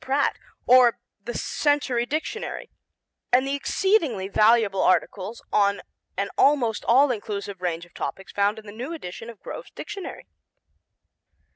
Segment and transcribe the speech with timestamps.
[0.03, 2.71] Pratt or the Century Dictionary,
[3.31, 5.83] and the exceedingly valuable articles on
[6.17, 10.25] an almost all inclusive range of topics found in the new edition of Grove's Dictionary.